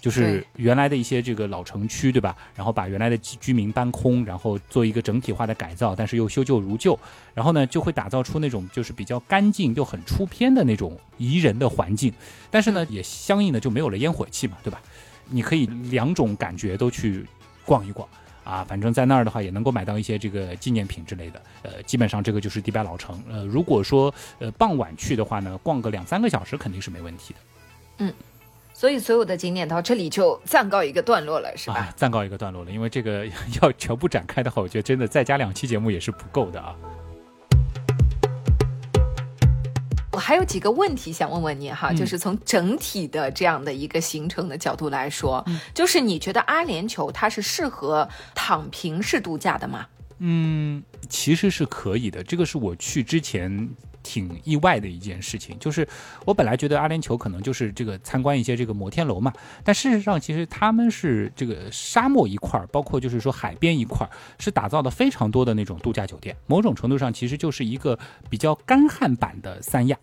[0.00, 2.36] 就是原来的一些这个老城区，对吧？
[2.56, 6.98] 然后把原来的居居民搬空，然后做一个整体化的改造，但是又修旧如旧，
[7.34, 12.12] 然后呢，就会打造出那种就是比较干净又很出片的那种宜人的环境。
[12.50, 14.82] 但是呢，也相应的就没有了烟火气嘛，对吧？
[15.30, 17.24] 你可以两种感觉都去
[17.64, 18.06] 逛一逛。
[18.44, 21.42] 啊，反正在那儿的话也能够买到一些这个纪念品之类的。
[21.62, 23.22] 呃，基本上这个就是迪拜老城。
[23.30, 27.40] 呃，如果说呃傍晚去的话呢，逛个两三个小时肯定是没问题的。
[27.98, 28.12] 嗯，
[28.72, 31.76] 所以所有的景点到这里就暂告一个段落了，是吧？
[31.76, 33.26] 啊，暂告一个段落了，因为这个
[33.62, 36.74] 要全部展开的话，我觉得真的再加两期节目也是不够的啊。
[40.12, 49.86] 我还有几个问题想问问你哈，就是从整体的这样的一个行程的角度来说，就是你觉得阿联酋它是适合躺平式度假的吗？
[50.18, 52.22] 嗯，其实是可以的。
[52.22, 53.70] 这个是我去之前
[54.02, 55.86] 挺意外的一件事情，就是
[56.24, 59.32] 我本来觉得阿联酋可能就是这个参观一些这个摩天楼嘛，
[59.64, 66.36] 但事实上其实他们是这个沙漠一块儿，包括就是说海边一块儿，是打造的非常多的那种度假酒店。
[66.46, 69.98] 某种程度上其实就是一个比较干旱版的三亚。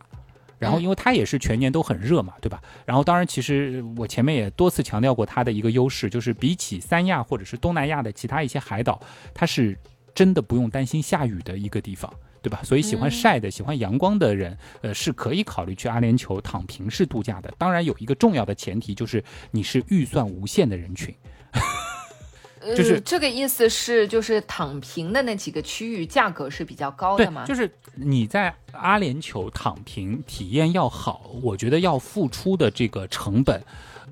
[0.57, 2.61] 然后，因为它也是全年都很热嘛，对吧？
[2.85, 8.99] 然后，当然，其实我前面也多次强调过它的一个优势，就是比起三亚或者是东南亚的其他一些海岛，
[9.33, 9.79] 它是
[10.13, 12.61] 真的不用担心下雨的一个地方，对吧？
[12.63, 17.53] 所以喜欢晒的、喜欢阳光的人，呃，是可以考虑去阿联酋躺平式度假的。
[17.57, 21.13] 当然，有一个重要的前提，就是你是预算无限的人群。
[22.75, 27.45] 就是这个意思是，就是躺平的那几个区域价格是比较高的吗？
[27.45, 33.63] 就是你在阿联酋躺平体验要好，我觉得要付出的这个成本，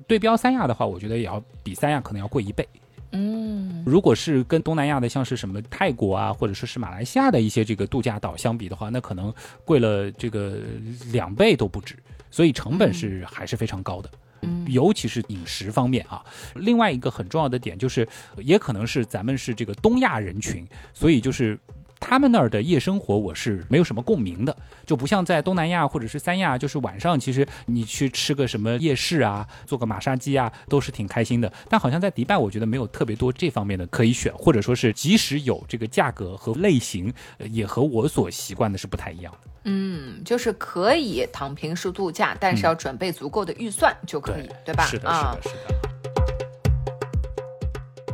[0.06, 2.66] 对标三亚的话，我觉得也要比三亚可能要贵一倍。
[3.12, 9.32] 嗯，如果是跟东南亚的，像是什么泰国啊，或者说是马来西亚的一些这个度假岛相比的话，那可能
[9.64, 10.58] 贵了这个
[11.10, 11.96] 两倍都不止，
[12.30, 14.10] 所以成本是还是非常高的。
[14.68, 21.58] 尤其是饮食方面啊，另外一个很重要的点就是，也可能是咱们是这个东亚人群，所以就是
[22.00, 24.56] 他们那儿的夜生活我是没有什么共鸣的，
[24.86, 31.52] 就不像在东南亚或者是三亚，就是晚上其实你去吃个什么夜市啊，做个马杀鸡啊，都是挺开心的。
[31.68, 37.12] 但好像在迪拜，我觉得没有特别多这方面的可以选，或者说是即使有这个价格和类型，
[37.50, 39.50] 也和我所习惯的是不太一样的。
[39.64, 44.84] 嗯，就是可以躺平式度假，但是要准备足够的预算就可以，对吧？
[44.86, 45.87] 是的，是的，是的。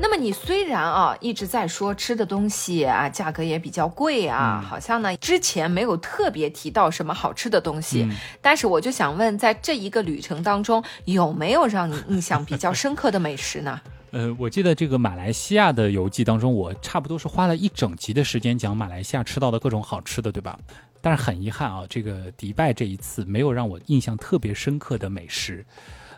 [0.00, 8.06] 那么你虽然啊一直在说吃的东西啊价格也比较贵啊，好像呢之前没有特别提到什么好吃的东西，
[8.40, 13.80] 但是我就想问，在这一个旅程当中有没有让你印象比较深刻的美食呢？
[14.12, 20.56] 呃，我记得这个马来西亚的游记当中，我差不多是花了一整集的时间讲马来西亚吃到的各种好吃的，对吧？
[21.00, 25.64] 但是很遗憾啊，这个迪拜这一次没有让我印象特别深刻的美食。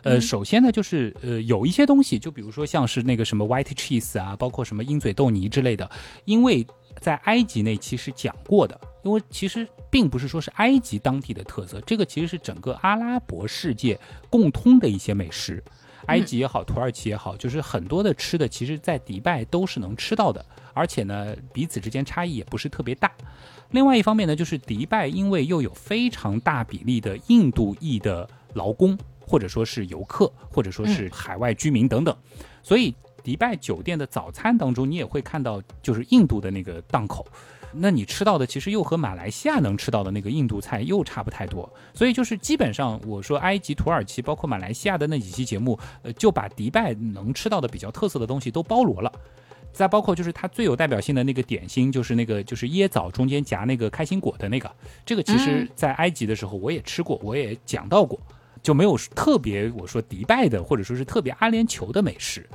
[0.07, 5.89] 呃，首先呢，就是呃有一些东西，就比如说像是那个什么 white cheese 啊，包括什么鹰嘴豆泥之类的，
[6.25, 6.65] 因为
[6.99, 15.63] 在埃及那期是讲过的，因为其实并不是说是埃及当地的特色，这个其实是整个阿拉伯世界共通的一些美食。
[16.05, 23.11] 埃及也好，土耳其也好，就是很多的吃的，其实，在迪拜都是能吃到的，而且呢，彼此之间差异也不是特别大。
[23.71, 32.15] 另外一方面呢，就是迪拜因为又有非常大比例的印度裔的劳工，或者说是游客，或者说是海外居民等等，
[32.63, 37.27] 所以迪拜酒店的早餐当中，你也会看到就是印度的那个档口。
[37.73, 49.11] 那你吃到的其实又和马来西亚能吃到的那个印度菜又差不太多，所以就是基本上我说埃及、土耳其，包括马来西亚的那几期节目，呃，就把迪拜能吃到的比较特色的东西都包罗了。
[49.73, 54.71] 再包括就是它最有代表性的那个点心，就是那个就是椰枣中间夹那个开心果的那个，
[55.05, 58.19] 这个其实在埃及的时候我也吃过，我也讲到过，
[58.61, 62.47] 就没有特别我说迪拜的或者说是特别阿联酋的美食。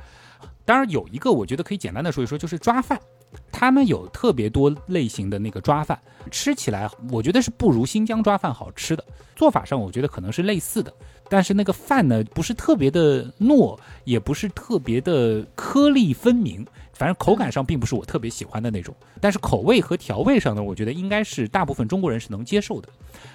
[0.65, 2.99] 当然有一个我觉得可以简单的说一说，就是抓饭。
[3.51, 9.03] 他们有特别多类型的那个抓饭，吃起来我觉得是不如新疆抓饭好吃的。
[9.35, 10.93] 做法上我觉得可能是类似的，
[11.27, 16.65] 但是那个饭呢不是特别的糯，也不是特别的颗粒分明。
[16.93, 22.87] 反正口感上并不是我特别喜欢的那种，但是口味和调味上呢，我觉得应该是大部分中国人是能接受的。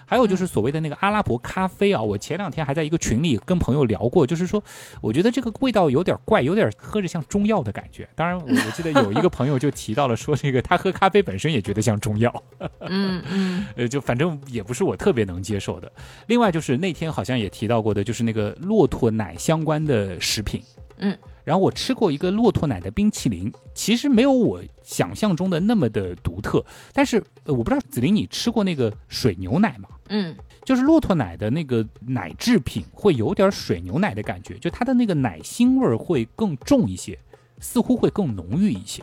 [0.06, 4.62] 还有就是所谓的那个阿拉伯咖啡啊，我前两天还在一个群里跟朋友聊过，就是说
[5.00, 8.08] 我觉得这个味道有点怪，有点喝着像中药的感觉。
[8.14, 12.32] 当然，我我记得有一个朋友就提到了说，这个他喝咖啡本身也觉得像中药。
[12.80, 15.90] 嗯嗯， 呃，就反正也不是我特别能接受的。
[16.26, 20.62] 另外就是那天好像也提到过的，就是那个骆驼奶相关的食品。
[20.98, 21.16] 嗯。
[21.48, 26.62] 然后我吃过一个骆驼奶的冰淇淋，其实没有我想象中的那么的独特。
[26.92, 29.88] 但是我不知道紫琳你吃过那个水牛奶吗？
[30.10, 37.18] 嗯，就是骆驼奶的那个奶制品会有点水牛奶的感觉，就它的那个奶腥味会更重一些，
[37.60, 39.02] 似乎会更浓郁一些。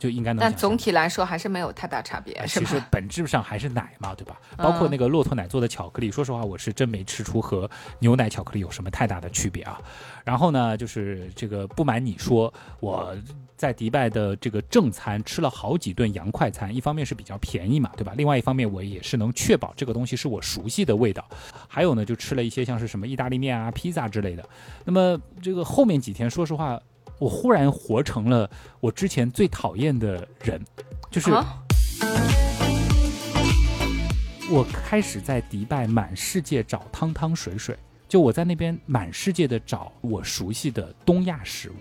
[0.00, 0.40] 就应该能。
[0.40, 4.40] 但总体来说还是没有太大差别，其实本质上还是奶嘛，对吧？
[4.56, 9.80] 包括那个骆驼奶做的巧克力，说实话，我是真没吃出和牛奶巧克力有什么太大的区别啊。
[10.24, 13.14] 然后呢，就是这个不瞒你说，我
[13.56, 18.14] 在迪拜的这个正餐吃了好几顿洋快餐，一方面是比较便宜嘛，对吧？
[18.16, 21.22] 另外一方面我也是能确保这个东西是我熟悉的味道。
[21.68, 24.48] 还有呢，就吃了一些像是什么意大利面啊、披萨之类的。
[24.84, 26.80] 那么这个后面几天，说实话。
[27.20, 30.58] 我忽然活成了我之前最讨厌的人，
[31.10, 31.30] 就是
[34.50, 37.76] 我开始在迪拜满世界找汤汤水水，
[38.08, 41.74] 就我在那边满世界的找我熟悉的东亚食物。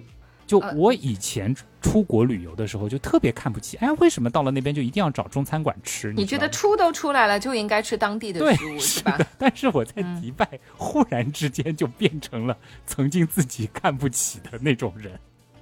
[0.45, 6.11] 就我以前出国旅游的时候，就特别看不起，哎，为什么到了那边就一定要找中餐馆吃？
[6.11, 9.15] 你觉得出都出来了，就应该吃当地的食物，是吧？
[9.37, 15.19] 但是我在迪拜忽然之间就变成了曾经自己看不起的那种人。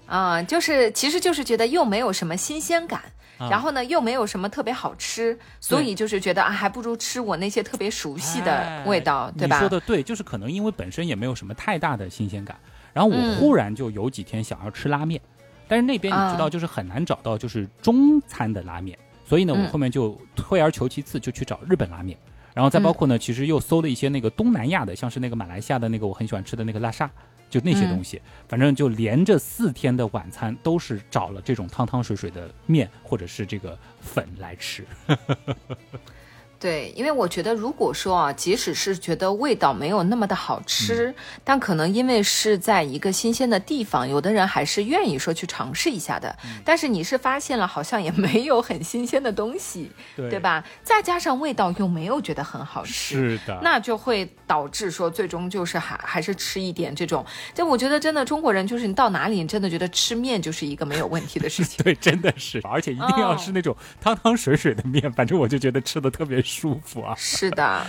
[0.07, 3.01] 啊，就是，其实就是觉得又没有什么新鲜感，
[3.37, 9.57] 然后呢，又没有什么特别好吃，所以就是觉得啊，还不如吃我那些特别熟悉的味道，对吧？
[9.57, 12.57] 你说的对，就是可能因为本身也没有什么太大的新鲜感，
[12.93, 15.21] 然后我忽然就有几天想要吃拉面，
[15.67, 22.17] 但是那边你知道，就是很难找到就是中餐的拉面，所以呢，我后面就退而求其次，就去找日本拉面，
[22.53, 27.09] 然后再包括呢，其实又搜了一些那个东南亚的，像是那个马来西亚的那个我很喜欢吃的那个拉沙。
[27.49, 34.85] 就那些东西，反正就连着四天的晚餐都是找了这种汤汤水水的面或者是这个粉来吃。
[36.59, 46.35] 对，因为我觉得，如果说啊，即使是觉得味道没有那么的好吃，但可能因为是在一个新鲜的地方，有的人还是愿意说去尝试一下的。
[46.65, 50.63] 但是你是发现了，好像也没有很新鲜的东西，对吧？
[50.81, 57.23] 再加上味道又没有觉得很好吃，是的，那就会导致说，最终就是还还是吃一点这种。
[57.53, 61.81] 就我觉得，真的中国人就是你到哪里，你真的觉得吃面就是一个没有问题的事情。
[61.85, 66.46] 对，真的是，而且一定要是那种汤汤水水的面，反正我就觉得吃的特别。
[66.47, 67.13] 舒服啊！
[67.17, 67.85] 是的。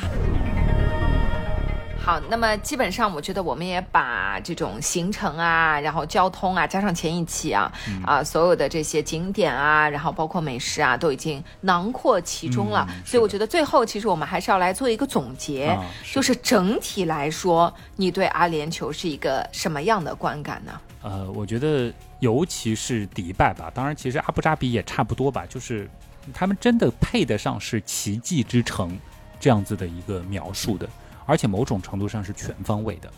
[2.00, 7.70] 好，那么基本上我觉得我们也把这种行程啊，然后交通啊，加上前一期啊
[8.02, 12.88] 啊所有的这些景点啊，然后包括美食啊，都已经囊括其中了。
[13.04, 15.78] 所以我觉得最后其实我们还是要来做一个总结，
[16.10, 20.80] 就是整体来说，你对阿联酋是一个什么样的观感呢？
[21.02, 25.86] 呃，我觉得尤其是迪拜吧，当然其实阿布扎比也差不多吧，就是。
[26.32, 28.98] 他们真的配得上是奇迹之城
[29.40, 30.88] 这样子的一个描述的，
[31.26, 33.12] 而且某种程度上是全方位的，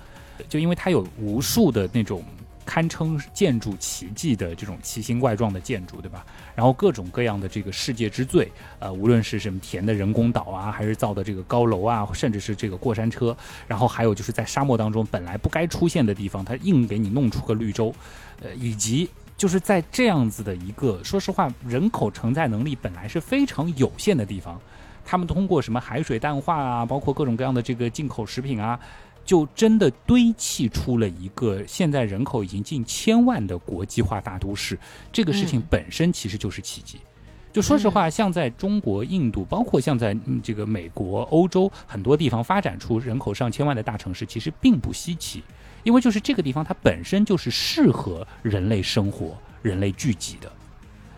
[0.48, 2.24] 就因为它有无数的那种
[2.64, 6.24] 堪称建筑奇迹的这种奇形怪状的建筑，对吧？
[6.54, 17.94] 然后各种各样的这个世界之最，呃，无论是什么填的人工岛啊，还是造的这个高楼啊，甚至是这个过山车，然后还有就是在沙漠当中本来不该出现的地方，它硬给你弄出个绿洲，
[18.42, 19.08] 呃，以及。
[19.40, 24.60] 就是在这样子的一个，说实话，人口承载能力本来是非常有限的地方，
[25.02, 28.78] 他们通过什么海水淡化啊，包括各种各样的这个进口食品啊，
[29.24, 34.78] 就真的堆砌出了一个现在人口已经近千万的国际化大都市。
[35.10, 36.98] 这个事情本身其实就是奇迹。
[37.50, 45.42] 就说实话，像在中国、印度，包括像在这个美国、欧洲很多地方发展出人口上千万的大城市，其实并不稀奇。
[45.82, 50.50] 因为就是这个地方，它本身就是适合人类生活、人类聚集的。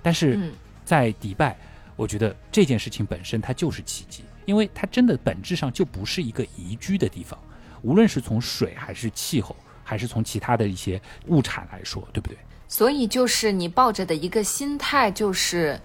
[0.03, 0.53] 但是，
[0.85, 1.57] 在迪拜，
[1.97, 7.39] 我觉得这件事情本身它就是奇迹，因为它真的本质上就不是一个宜居的地方，
[7.83, 12.37] 无论是从水还是气候，还是从其他的一些物产来说，对不对？
[12.69, 15.81] 所以，就是你抱着的一个心态就是。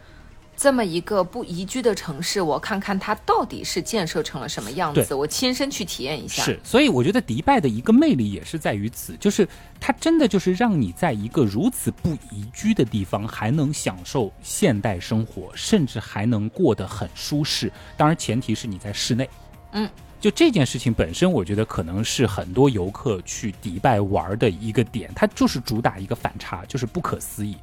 [0.57, 6.41] 这么一个不宜居的城市，我看看它到底是建设成了什么样子，我亲身去体验一下。
[6.41, 9.47] 是，所以我觉得迪拜的一个魅力也是在于此，就是
[9.79, 17.71] 它真的就是让你在一个如此不宜居的地方，还能享受现代生活，甚至还能过得很舒适。
[17.95, 19.29] 当然，前提是你在室内。
[19.73, 19.87] 嗯。
[20.19, 27.55] 就这件事情本身，我觉得可能是很多游客去迪拜玩的一个点，它就是主打一个反差，就是不可思议，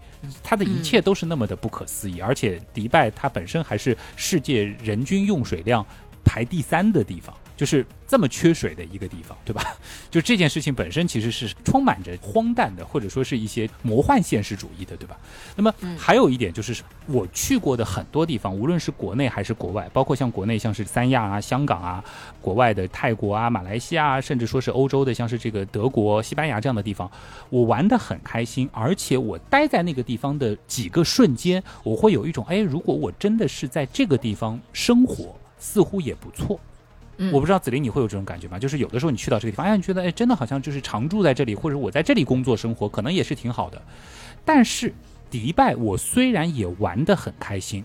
[0.42, 5.84] 它的一切都是那么的不可思议，而且迪拜它本身还是世界人均用水量
[6.24, 7.34] 排第三的地方。
[7.56, 9.62] 就是这么缺水的一个地方，对吧？
[10.10, 15.16] 就这件事情本身其实是充满着荒诞的，或者说是一些魔幻现实主义的，对吧？
[15.56, 22.04] 那么还有一点就是，我去过的很多地方，无论是国内还是国外，包括像国内像是三亚啊、香港啊，
[22.40, 27.10] 国外的泰国啊、马来西亚，甚至说是欧洲的像是这个德国、西班牙这样的地方，
[27.50, 36.58] 我玩的很开心，而且我待在那个地方的几个瞬间，我会有一种，哎，如果我真的是在这个地方生活，似乎也不错。
[37.32, 38.58] 我不知道子林你会有这种感觉吗？
[38.58, 43.80] 就是有的时候你去到这个地方，哎，你觉得哎，真的好像就是常住在这里，或者我在这里工作生活，可能也是挺好的。
[44.44, 44.92] 但是
[45.30, 47.84] 迪拜我虽然也玩得很开心，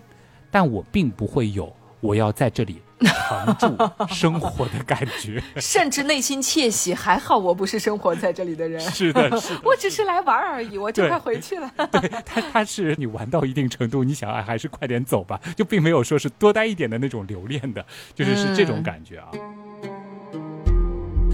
[0.50, 3.76] 但我并不会有我要在这里常住
[4.08, 5.42] 生活的感觉。
[5.56, 11.70] 甚至内心窃喜，还好我不是生活在这里的人，是的，是的，我只是来玩而已，我就快回去了。
[11.90, 17.84] 对他，他是你玩到一定程度，你想啊，还是快点走吧，就并没有说是多待一点的那种留恋的，
[18.14, 19.28] 就是是这种感觉啊。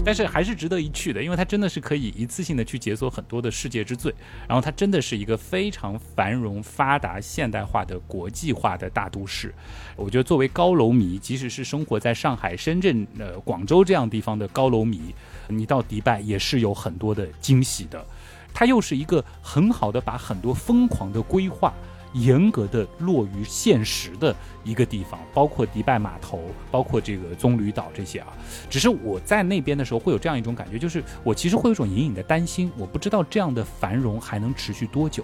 [0.07, 4.09] 但是还是值得一去的，因为它真的是可以一次性的去解锁很多的世界之最，
[4.47, 9.53] 然后它真的是一个非常繁荣、发达、现代化的国际化的大都市。
[9.97, 15.13] 我觉得作为高楼迷，即使是生活在上海、深圳、呃广州这样地方的高楼迷，
[15.49, 18.05] 你到迪拜也是有很多的惊喜的。
[18.53, 21.73] 它又是一个很好的把很多疯狂的规划。
[22.13, 26.41] 严格的落于现实的一个地方，包括迪拜码头，
[26.71, 28.27] 包括这个棕榈岛这些啊。
[28.69, 35.23] 只是我在那边的时候，会有这样一种感觉，就是我其实会有种隐隐的担心，我不知道这样的繁荣还能持续多久。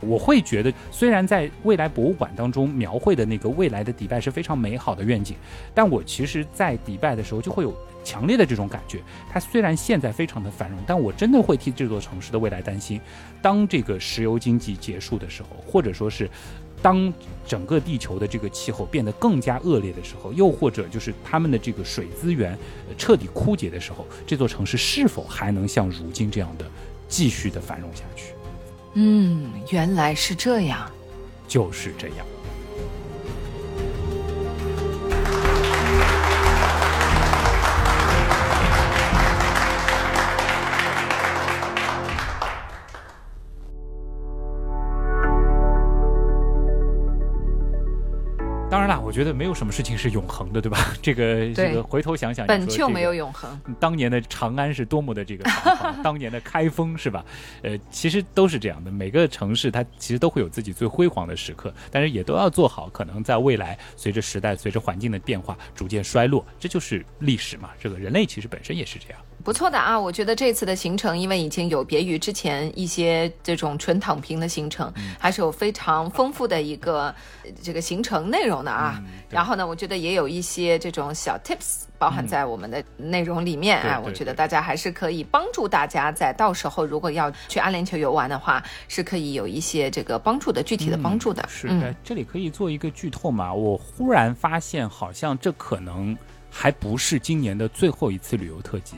[0.00, 5.34] 我会觉得，虽然在未来博物馆当中描绘的那个未来的迪拜是非常美好的愿景，
[5.74, 7.74] 但我其实，在迪拜的时候就会有
[8.06, 9.02] 强烈的这种感觉。
[9.28, 13.00] 它虽然现在非常的繁荣，但我真的会替这座城市的未来担心。
[13.42, 16.30] 当这个石油经济结束的时候，或者说是
[16.80, 17.12] 当
[17.46, 22.56] 整个地球的这个气候变得更加恶劣的时候，又或者就是他们的这个水资源
[22.96, 26.64] 彻底枯竭的时候，这座城市是否还能像如今这样的
[27.08, 28.32] 继续的繁荣下去？
[28.94, 30.90] 嗯，原来是这样，
[31.48, 32.26] 就是这样。
[49.16, 50.92] 觉得没有什么事情是永恒的，对吧？
[51.00, 53.58] 这个这个，回头想想，本就没有永恒。
[53.80, 57.24] 当年的长安是多么的这个繁华， 当年的开封是吧？
[57.62, 58.90] 呃，其实都是这样的。
[58.90, 67.70] 每个城市它其实都会有自己最辉煌的时刻，但是也都要做好，可能在未来随着时代、随着环境的变化逐渐衰落，这就是历史嘛。
[67.80, 69.20] 这个人类其实本身也是这样。
[69.46, 77.14] 不错的啊，我觉得这次的行程，因为已经有别于之前一些这种纯躺平的行程，还是有非常丰富的一个
[77.62, 79.00] 这个行程内容的啊。
[79.30, 84.02] 然后呢，我觉得也有一些这种小 tips 包含在我们的内容里面啊。
[84.04, 91.48] 我觉得大家还是可以帮助大家在到时候如果要去阿联酋游玩的话，是可以有一些这个帮助的具体的帮助的。
[91.48, 93.54] 是的，这里可以做一个剧透嘛？
[93.54, 96.18] 我忽然发现，好像这可能
[96.50, 98.96] 还不是今年的最后一次旅游特辑。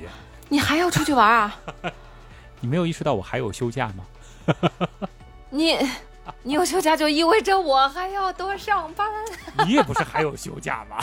[0.49, 1.61] 你还要出去玩啊？
[2.61, 4.05] 你没有意识到我还有休假吗？
[5.51, 5.79] 你，
[6.43, 9.07] 你有休假就意味着我还要多上班。
[9.67, 10.97] 你也不是还有休假吗？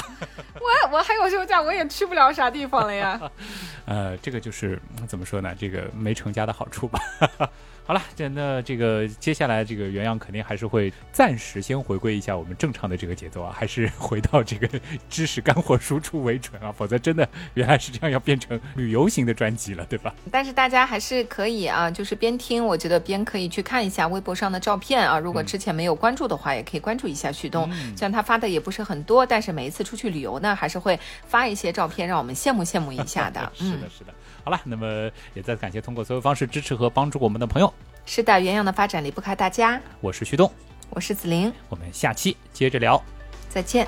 [0.55, 3.19] 我我还有休假，我也去不了啥地方了呀。
[3.85, 5.55] 呃，这个就是怎么说呢？
[5.57, 6.99] 这个没成家的好处吧。
[7.87, 14.67] 好了，这那这个接下来这个原样肯定还是会暂时先回归一下我们正常的这个节奏啊，还是回到这个
[15.07, 20.11] 知识干货输出为准啊，否则真的原来是这样，要变成旅游型的专辑了，对吧？
[20.31, 25.19] 但是大家还是可以啊，就是边听，我觉得边可以去看一下微博上的照片啊。
[25.19, 33.39] 如果之前没有关注的话，也可以关注一下旭东，虽然他发的也不是很多，但是每一次出去旅游呢，还是会发一些照片，让我们羡慕羡慕一下的。
[33.53, 34.11] 是的，是的。
[34.45, 37.73] 好了，那么也再次感谢通过所有方式支持和帮助我们的朋友。
[38.05, 39.81] 是的，原样的发展离不开大家。
[39.99, 40.49] 我是旭东，
[40.91, 43.01] 我是子玲，我们下期接着聊，
[43.49, 43.87] 再见。